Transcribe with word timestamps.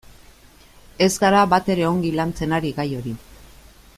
Ez 1.07 1.11
gara 1.25 1.43
batere 1.51 1.85
ongi 1.91 2.13
lantzen 2.21 2.59
ari 2.61 2.75
gai 2.81 2.89
hori. 3.01 3.17